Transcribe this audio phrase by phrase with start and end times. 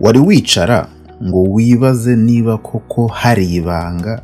[0.00, 0.88] wari wicara
[1.24, 4.22] ngo wibaze niba koko hari ibanga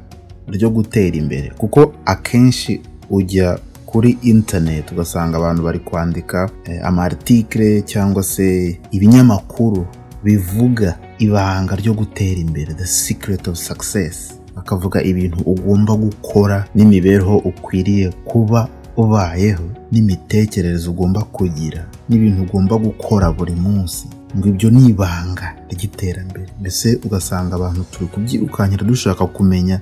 [0.49, 1.51] ryo gutera imbere.
[1.59, 2.81] Kuko akenshi
[3.11, 6.51] ujya kuri interineti ugasanga abantu bari kwandika
[6.85, 9.87] amartikire cyangwa se ibinyamakuru
[10.25, 14.35] bivuga ibanga ryo gutera imbere the secret of success.
[14.57, 23.55] Bakavuga ibintu ugomba gukora n'imibereho ukwiriye kuba ubayeho n'imitekerereze ugomba kugira n'ibintu ugomba gukora buri
[23.55, 26.51] munsi ngo ibyo ni ibanga ry'iterambere.
[26.61, 29.81] Mbese ugasanga abantu turi kubyirukankira dushaka kumenya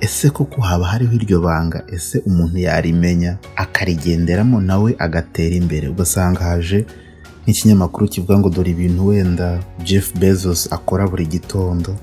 [0.00, 1.82] ese koko haba hariho iryo banga?
[1.86, 3.36] Ese umuntu yarimenya?
[3.56, 5.88] Akarigenderamo nawe agatera imbere.
[5.88, 6.86] Ugasanga haje
[7.46, 11.94] nk'ikinyamakuru kivuga ngo dore ibintu wenda Jeff Bezos akora buri gitondo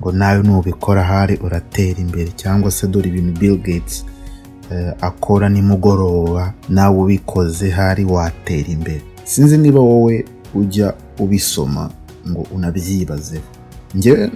[0.00, 2.30] ngo nawe nubikora ahari uratera imbere.
[2.36, 4.04] Cyangwa se dore ibintu Bill Gates
[5.00, 9.02] akora nimugoroba nawe ubikoze hari watera imbere.
[9.24, 10.24] Sinzi niba wowe
[10.54, 11.90] ujya ubisoma
[12.28, 13.42] ngo unabyibazeho.
[13.94, 14.30] Njyewe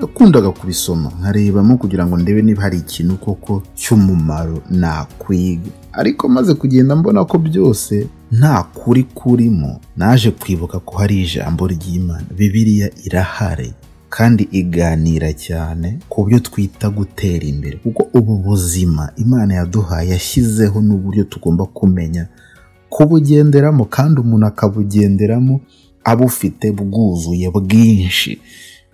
[0.00, 5.70] nakundaga kubisoma nkarebamo kugira ngo ndebe niba hari ikintu koko cy'umumaro nakwiga.
[5.92, 12.26] Ariko maze kugenda mbona ko byose nta kuri kurimo naje kwibuka ko hari ijambo ry'imana.
[12.36, 13.72] Bibiliya irahari.
[14.10, 17.76] Kandi iganira cyane ku byo twita gutera imbere.
[17.84, 22.28] Kuko ubu buzima imana yaduhaye yashyizeho n'uburyo tugomba kumenya
[22.90, 25.60] kubugenderamo kandi umuntu akabugenderamo
[26.04, 28.40] abufite bwuzuye bwinshi.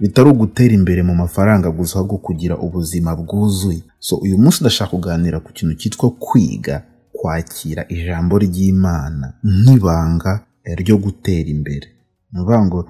[0.01, 3.83] Bitari ugutera imbere mu mafaranga gusa ahubwo kugira ubuzima bwuzuye.
[3.99, 10.33] So uyu munsi ndashaka kuganira ku kintu cyitwa kwiga kwakira ijambo ry'imana nk'ibanga
[10.77, 11.87] ryo gutera imbere.
[12.33, 12.81] Ni ukuvuga ngo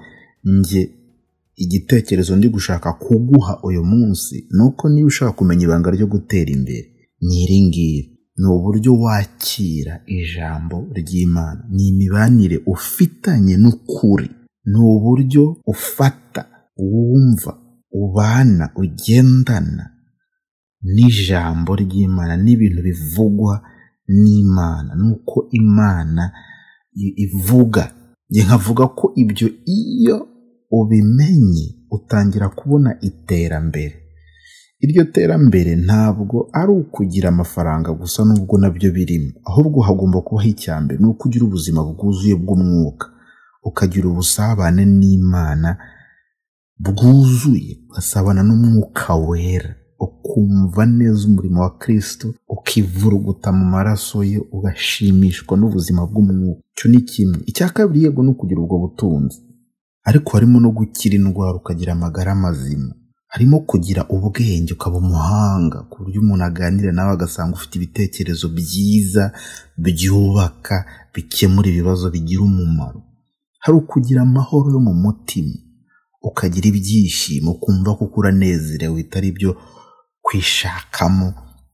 [0.43, 0.89] njye
[1.63, 6.87] igitekerezo ndi gushaka kuguha uyu munsi ni uko niba ushaka kumenya ibanga ryo gutera imbere
[7.21, 8.13] ni iri ngiri.
[8.39, 11.65] Ni uburyo wakira ijambo ry'imana.
[11.69, 14.29] Ni imibanire ufitanye n'ukuri.
[14.65, 16.45] Ni uburyo ufata
[16.77, 17.57] wumva
[17.91, 19.85] ubana ugendana
[20.93, 23.61] n'ijambo ry'imana n'ibintu bivugwa
[24.07, 26.23] n'imana nuko imana
[27.25, 27.83] ivuga.
[28.29, 30.27] Nkavuga ko ibyo iyo
[30.71, 33.95] ubimenye utangira kubona iterambere.
[34.79, 39.31] Iryo terambere ntabwo ari ukugira amafaranga gusa nubwo na byo birimo.
[39.45, 43.07] Ahubwo hagomba kubaho icyambere ni ukugira ubuzima bwuzuye bw'umwuka.
[43.63, 45.77] Ukagira ubusabane n'imana
[46.79, 49.75] bwuzuye ugasabana n'umwuka wera.
[49.99, 56.61] Ukumva neza umurimo wa kirisito ukivuruguta mu maraso ye ugashimishwa n'ubuzima bw'umwuka.
[56.73, 57.39] Icyo ni kimwe.
[57.49, 59.39] Icya kabiri yego ni ukugira ubwo butunzi.
[60.09, 62.93] Ariko harimo no gukira indwara ukagira amagara mazima.
[63.33, 69.23] Harimo kugira ubwenge ukaba umuhanga ku buryo umuntu aganira nawe agasanga ufite ibitekerezo byiza
[69.85, 70.75] byubaka
[71.13, 72.99] bikemura ibibazo bigira umumaro.
[73.63, 75.55] Hari ukugira amahoro yo mu mutima
[76.27, 79.51] ukagira ibyishimo ukumva ko uranezerewe bitari byo
[80.25, 81.33] kwishakamo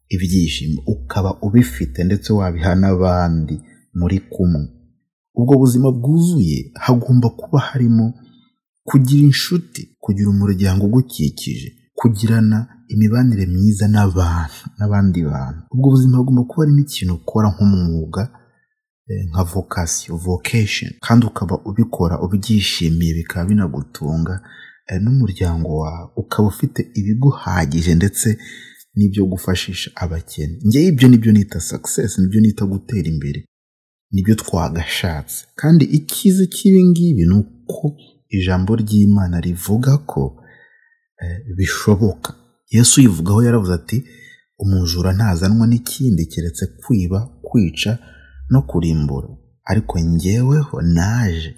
[0.10, 0.82] ibyishimo.
[0.94, 3.56] Ukaba ubifite ndetse wabiha n'abandi
[4.00, 4.64] muri kumwe.
[5.40, 8.06] Ubwo buzima bwuzuye hagomba kuba harimo
[8.90, 12.58] kugira inshuti kugira umuryango ugukikije kugirana
[12.94, 15.60] imibanire myiza n'abantu n'abandi bantu.
[15.74, 18.24] Ubwo buzima bugomba kuba harimo ikintu ukora nk'umwuga
[19.30, 20.92] nka vocation vocation.
[21.06, 24.34] Kandi ukaba ubikora ubyishimiye bikaba binagutunga
[25.04, 26.10] n'umuryango wawe.
[26.22, 28.28] Ukaba ufite ibiguhagije ndetse
[28.96, 30.54] n'ibyo gufashisha abakene.
[30.68, 33.40] Ngewe ibyo ni byo nita success ni byo nita gutera imbere.
[34.14, 35.46] Ni byo twagashatse.
[35.56, 37.86] Kandi icyiza cy'ibi ngibi ni uko
[38.30, 40.22] ijambo ry'imana rivuga ko
[41.58, 42.34] bishoboka.
[42.72, 43.98] Yesu yivugaho yaravuze ati
[44.60, 47.92] umujura ntazanwa n'ikindi keretse kwiba kwica
[48.50, 49.28] no kurimbura.
[49.66, 51.56] Ariko ngeweho naje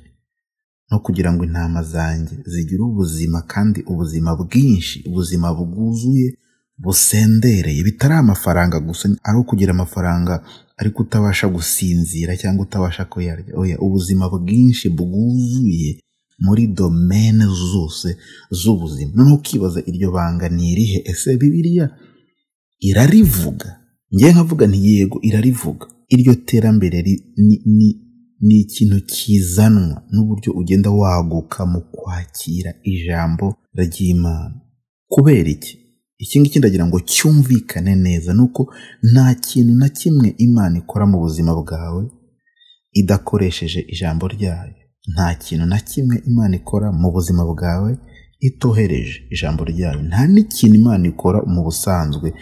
[0.92, 6.38] no kugira ngo intama zanjye zigire ubuzima kandi ubuzima bwinshi ubuzima bwuzuye
[6.78, 7.84] busendereye.
[7.84, 10.44] Bitari amafaranga gusa ari ukugira amafaranga
[10.78, 13.54] ariko utabasha gusinzira cyangwa utabasha kuyarya.
[13.58, 16.00] Oya ubuzima bwinshi bwuzuye
[16.40, 18.18] muri domene zose
[18.52, 19.12] z'ubuzima.
[19.16, 21.02] Noneho ukibaza iryo banga ni irihe?
[21.06, 21.90] Ese bibiliya
[22.80, 23.80] irarivuga?
[24.16, 25.86] Ngewe nkavuga nti yego irarivuga.
[26.10, 27.02] Iryo terambere
[28.42, 34.56] ni ikintu kizanwa n'uburyo ugenda waguka mu kwakira ijambo ry'imana.
[35.08, 35.74] Kubera iki?
[36.18, 38.74] Iki ngiki ndagira ngo cyumvikane neza ni uko
[39.12, 42.04] nta kintu na kimwe imana ikora mu buzima bwawe
[42.94, 44.74] idakoresheje ijambo ryayo.
[45.14, 47.98] Nta kintu na kimwe imana ikora mu buzima bwawe
[48.40, 50.02] itohereje ijambo ryayo.
[50.04, 52.34] Nta n'ikintu imana ikora mu busanzwe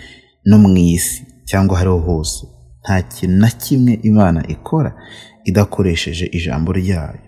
[0.46, 2.48] no mu isi cyangwa ahariho hose.
[2.84, 4.92] Nta kintu na kimwe imana ikora
[5.46, 7.19] idakoresheje ijambo ryayo.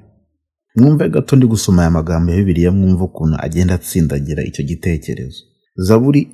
[0.76, 5.44] Mwumve gato ndi gusoma aya magambo ya bibiliya mwumve ukuntu agenda atsindagira icyo gitekerezo.
[5.76, 6.28] Zaburi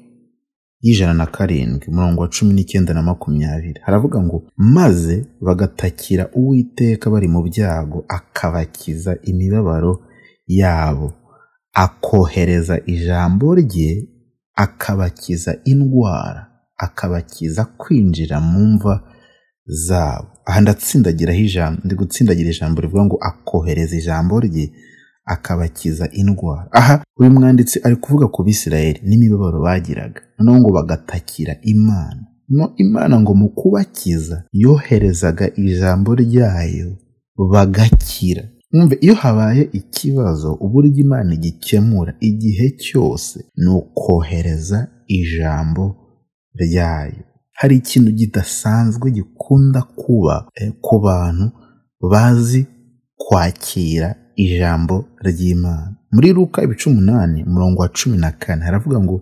[0.81, 3.79] y'ijana na karindwi umurongo wa cumi n'icyenda na makumyabiri.
[3.85, 10.01] Haravuga ngo maze bagatakira uwiteka bari mu byago akabakiza imibabaro
[10.47, 11.13] yabo
[11.73, 14.07] akohereza ijambo rye
[14.55, 16.47] akabakiza indwara
[16.77, 19.03] akabakiza kwinjira mu mva
[19.65, 20.27] zabo.
[20.45, 24.71] Aha ndatsindagiraho ijambo ndi gutsindagira ijambo rivuga ngo akohereza ijambo rye
[25.25, 26.67] akabakiza indwara.
[26.71, 30.21] Aha uyu mwanditsi ari kuvuga ku bisirayeli n'imibabaro bagiraga.
[30.39, 32.21] Noneho ngo bagatakira imana.
[32.49, 36.97] No imana ngo mu kubakiza yoherezaga ijambo ryayo
[37.51, 38.43] bagakira.
[38.73, 45.95] Mwumve iyo habaye ikibazo uburyo imana igikemura igihe cyose ni ukohereza ijambo
[46.55, 47.23] ryayo.
[47.53, 50.47] Hari ikintu kidasanzwe gikunda kuba
[50.81, 51.51] ku bantu
[52.11, 52.67] bazi
[53.17, 54.15] kwakira
[54.45, 54.95] ijambo
[55.25, 55.95] ry'imana.
[56.13, 59.21] Muri ruka ibice umunani umurongo wa cumi na kane haravuga ngo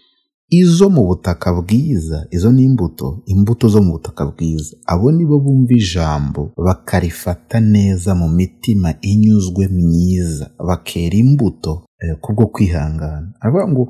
[0.49, 4.75] izo mu butaka bwiza izo ni imbuto imbuto zo mu butaka bwiza.
[4.85, 11.85] Abo ni bo bumva ijambo bakarifata neza mu mitima inyuzwe myiza bakera imbuto
[12.21, 13.33] kubwo kwihangana.
[13.41, 13.83] Aravuga ngo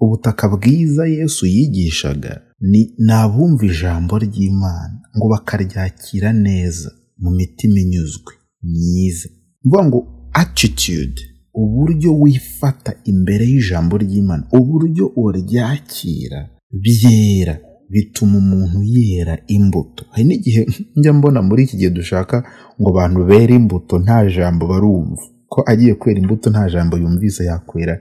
[0.00, 8.32] ubutaka bwiza yesu yigishaga ni abumva ijambo ry'imana ngo bakaryakira neza mu mitima inyuzwe
[8.62, 9.28] myiza.
[9.64, 9.98] Mvuga ngo
[10.32, 11.20] attitude
[11.54, 17.58] uburyo wifata imbere y'ijambo ry'imana uburyo uryakira byera
[17.90, 20.04] bituma umuntu yera imbuto.
[20.10, 20.66] Hari n'igihe
[20.96, 22.44] njya mbona muri iki gihe dushaka
[22.80, 25.22] ngo abantu bere imbuto nta jambo barumva.
[25.52, 27.94] Ko agiye kwera imbuto nta jambo yumvise yakwera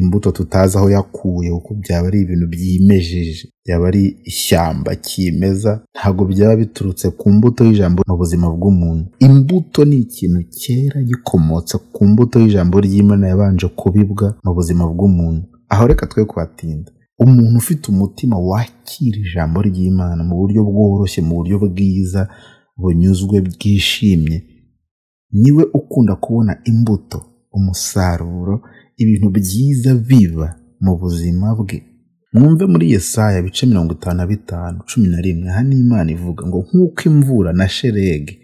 [0.00, 3.44] imbuto tutazi aho yakuye kuko byaba ari ibintu byimejeje.
[3.64, 9.04] Byaba ari ishyamba kimeza ntabwo byaba biturutse ku mbuto y'ijambo mu buzima bw'umuntu.
[9.26, 15.42] Imbuto ni ikintu cyera gikomotse ku mbuto y'ijambo ry'imana yabanje kubibwa mu buzima bw'umuntu.
[15.72, 16.90] Aho reka twe kuhatinda.
[17.18, 22.28] Umuntu ufite umutima wakira ijambo ry'imana mu buryo bworoshye mu buryo bwiza
[22.80, 24.36] bunyuzwe bwishimye
[25.32, 27.18] ni we ukunda kubona imbuto
[27.52, 28.60] umusaruro
[28.96, 30.48] ibintu byiza biba
[30.80, 31.78] mu buzima bwe.
[32.32, 36.46] Mwumve muri Yesaya bice mirongo itanu na bitanu cumi na rimwe aha ni imana ivuga
[36.46, 38.34] ngo nk'uko imvura na sheregi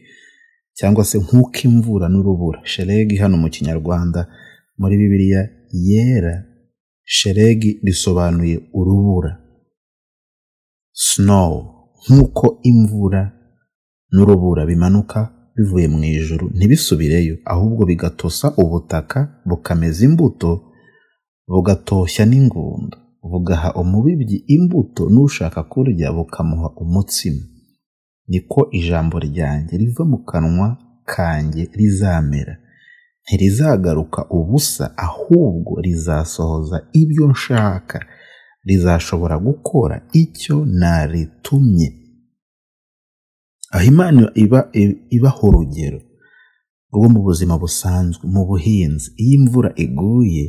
[0.79, 2.61] cyangwa se nk'uko imvura n'urubura.
[2.65, 4.21] Sheregi hano mu kinyarwanda
[4.79, 5.43] muri bibiliya
[5.73, 6.45] yera
[7.05, 9.39] sheregi bisobanuye urubura.
[10.93, 11.53] Snow
[12.09, 13.23] nk'uko imvura
[14.13, 15.21] n'urubura bimanuka
[15.57, 19.19] bivuye mu ijuru ntibisubireyo ahubwo bigatosa ubutaka
[19.49, 20.51] bukameza imbuto
[21.49, 22.97] bugatoshya n'ingundo
[23.31, 27.43] bugaha umubibyi imbuto n'ushaka kurya bukamuha umutsima.
[28.29, 30.69] Niko ijambo ryanjye riva mu kanwa
[31.05, 32.55] kanjye rizamera.
[33.25, 37.99] Ntirizagaruka ubusa ahubwo rizasohoza ibyo nshaka.
[38.65, 41.89] Rizashobora gukora icyo naritumye.
[43.75, 44.61] Aho imana iba
[45.17, 46.01] ibaho urugero
[46.95, 49.09] rwo mu buzima busanzwe mu buhinzi.
[49.17, 50.45] Iyo imvura iguye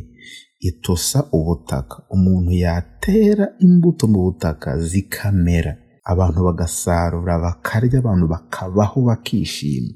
[0.60, 1.96] itosa ubutaka.
[2.16, 5.74] Umuntu yatera imbuto mu butaka zikamera.
[6.12, 9.94] Abantu bagasarura bakarya abantu bakabaho bakishima.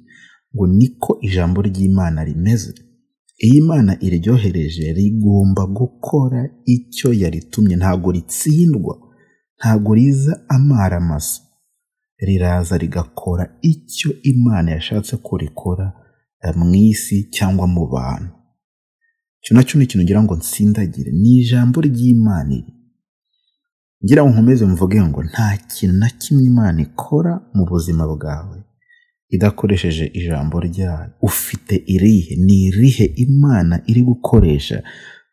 [0.56, 2.72] Ngo niko ijambo ry'imana rimeze.
[3.44, 7.76] Iyo imana iryohereje rigomba gukora icyo yaritumye.
[7.76, 8.96] Ntabwo ritsindwa.
[9.60, 11.42] Ntabwo riza amara masa
[12.20, 15.94] riraza rigakora icyo imana yashatse ko rikora
[16.56, 18.32] mu isi cyangwa mu bantu.
[19.42, 21.12] Icyo na cyo ni ikintu ngira ngo nsindagire.
[21.12, 22.74] Ni ijambo ry'imana iri.
[24.04, 28.58] Ngira ngo nkomeze mvuge ngo nta kintu na kimwe imana ikora mu buzima bwawe
[29.30, 31.12] idakoresheje ijambo ryayo.
[31.22, 32.36] Ufite irihe?
[32.36, 34.84] Ni irihe imana iri gukoresha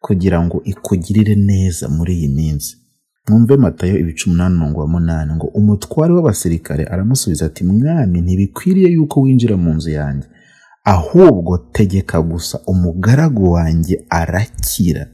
[0.01, 2.77] kugira ngo ikugirire neza muri iyi minsi?
[3.29, 9.21] Mwumve matayo ibice umunani mirongo wa munani ngo umutware w'abasirikare aramusubiza ati mwami ntibikwiriye yuko
[9.21, 10.29] winjira mu nzu yanjye.
[10.85, 15.07] Ahubwo tegeka gusa umugaragu wanjye arakira.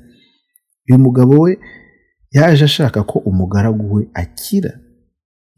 [0.88, 1.58] Uyu mugabo we
[2.30, 4.72] yaje ashaka ko umugaragu we akira.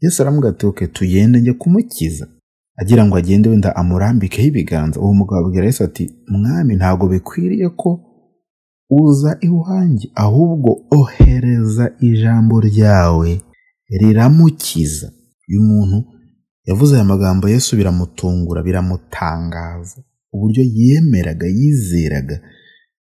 [0.01, 0.23] Yesu
[0.67, 2.27] oke tugende njye kumukiza.
[2.77, 4.99] Agira ngo agende wenda amurambikeho ibiganza.
[4.99, 8.12] Uwo mugabo abwira yesu ati mwami ntabwo bikwiriye ko
[9.01, 10.69] uza iwanjye ahubwo
[10.99, 13.29] ohereza ijambo ryawe
[13.99, 15.07] riramukiza.
[15.49, 15.97] Uyu muntu
[16.69, 19.99] yavuze aya magambo yesu biramutungura biramutangaza
[20.33, 22.37] uburyo yemeraga yizeraga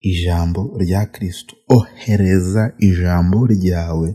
[0.00, 4.08] ijambo rya kirisito ohereza ijambo ryawe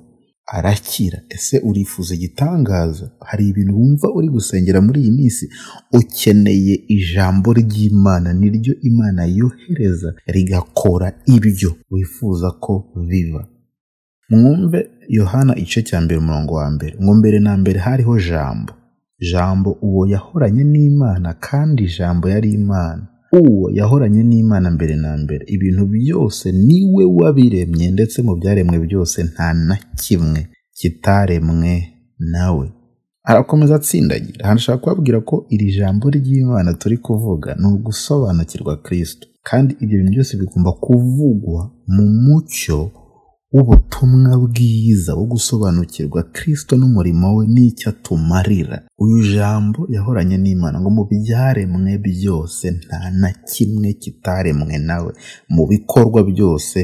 [0.58, 1.18] arakira.
[1.29, 3.12] Ese urifuza igitangaza?
[3.29, 5.50] Hari ibintu wumva uri gusengera muri iyi minsi
[5.94, 12.74] ukeneye ijambo ry'imana niryo imana yohereza rigakora ibyo wifuza ko
[13.10, 13.48] biba.
[14.29, 14.79] Mwumve
[15.10, 16.94] yohana igice cya mbere umurongo wa mbere.
[17.03, 18.74] Ngo mbere na mbere hariho jambo.
[19.32, 23.08] Jambo uwo yahoranye n'imana kandi jambo yari imana.
[23.33, 25.45] Uwo yahoranye n'imana mbere na mbere.
[25.48, 31.83] Ibintu byose ni we wabiremye ndetse mu byaremwe byose nta na kimwe kitaremwe
[32.19, 32.71] nawe
[33.24, 34.48] arakomeza atsindagira.
[34.48, 40.12] Hano ashaka kubabwira ko iri jambo ry'imana turi kuvuga ni ugusobanukirwa kirisito kandi ibyo bintu
[40.12, 42.91] byose bigomba kuvugwa mu mucyo
[43.53, 48.77] w'ubutumwa bwiza wo gusobanukirwa kirisito n'umurimo we n'icyo atumarira.
[49.03, 55.12] Uyu jambo yahoranye n'imana ngo mu byaremwe byose nta na kimwe kitaremwe nawe.
[55.50, 56.79] Mu bikorwa byose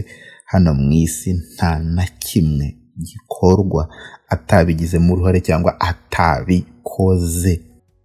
[0.52, 2.68] hano mu isi nta na kimwe
[3.08, 3.84] gikorwa.
[4.30, 7.54] Atabigizemo uruhare cyangwa atabikoze.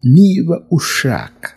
[0.03, 1.49] Niba ushaka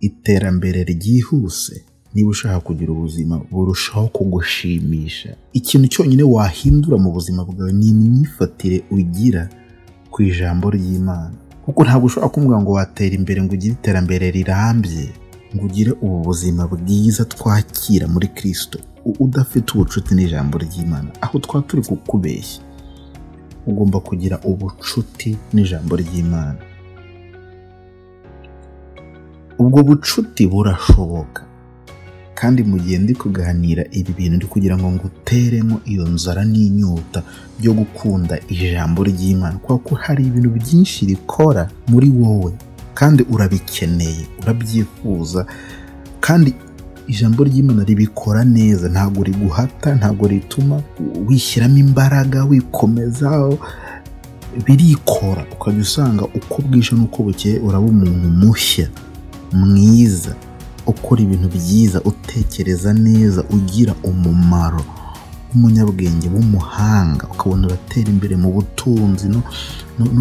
[0.00, 1.74] iterambere ryihuse
[2.16, 5.36] niba ushaka kugira ubuzima burushaho kugushimisha.
[5.52, 9.48] Ikintu cyonyine wahindura mu buzima bwawe ni imyifatire ugira
[10.10, 11.36] ku ijambo ry'imana.
[11.64, 15.06] Kuko ntabwo ushobora kumbwira ngo watera imbere ngo ugire iterambere rirambye
[15.54, 18.78] ngo ugire ubu buzima bwiza twakira muri kirisito
[19.20, 21.10] udafite ubucuti n'ijambo ry'imana.
[21.20, 22.62] Aho twaba turi kukubeshya
[23.66, 26.58] ugomba kugira ubucuti n'ijambo ry'imana.
[29.58, 31.42] Ubwo bucuti burashoboka.
[32.36, 37.22] Kandi mu gihe ndi kuganira ibi bintu ndi kugira ngo nguteremo iyo nzara n'inyota
[37.58, 39.56] byo gukunda ijambo ry'imana.
[39.58, 42.52] Kuko hari ibintu byinshi rikora muri wowe
[42.94, 45.46] kandi urabikeneye urabyifuza
[46.20, 46.54] kandi
[47.08, 48.88] ijambo ry'imana ribikora neza.
[48.88, 50.82] Ntabwo riguhata ntabwo rituma
[51.28, 53.58] wishyiramo imbaraga wikomezaho
[54.66, 55.44] birikora.
[55.52, 58.88] Ukajya usanga uko bwije n'uko bukeye uraba umuntu mushya
[59.52, 60.34] mwiza.
[60.86, 64.82] Ukora ibintu byiza utekereza neza ugira umumaro
[65.50, 69.42] w'umunyabwenge w'umuhanga ukabona uratera imbere mu butunzi no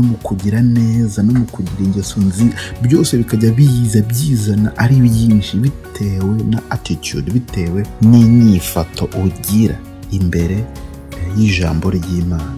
[0.10, 2.56] mu kugira neza no mu kugira ingeso nziza
[2.86, 9.76] byose bikajya biza byizana ari byinshi bitewe na attitude bitewe n'inyifato ugira
[10.12, 10.58] imbere
[11.38, 12.56] y'ijambo ry'imana.